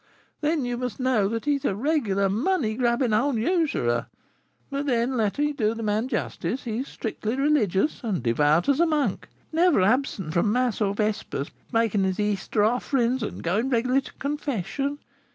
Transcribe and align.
then 0.41 0.65
you 0.65 0.77
must 0.77 0.99
know 0.99 1.27
that 1.27 1.45
he 1.45 1.57
is 1.57 1.63
a 1.63 1.75
regular 1.75 2.27
money 2.27 2.73
grubbing 2.75 3.13
old 3.13 3.35
usurer; 3.35 4.07
but 4.71 4.87
then, 4.87 5.15
let 5.15 5.37
me 5.37 5.53
do 5.53 5.75
the 5.75 5.83
man 5.83 6.07
justice. 6.07 6.63
He 6.63 6.79
is 6.79 6.87
strictly 6.87 7.35
religious, 7.35 8.03
and 8.03 8.23
devout 8.23 8.67
as 8.67 8.79
a 8.79 8.87
monk; 8.87 9.29
never 9.53 9.83
absent 9.83 10.33
from 10.33 10.51
mass 10.51 10.81
or 10.81 10.95
vespers, 10.95 11.51
making 11.71 12.03
his 12.03 12.19
Easter 12.19 12.63
offerings, 12.63 13.21
and 13.21 13.43
going 13.43 13.69
regularly 13.69 14.01
to 14.01 14.13
confession. 14.13 14.97